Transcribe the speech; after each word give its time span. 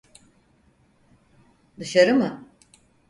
Dışarı 1.79 2.13
mı? 2.15 2.45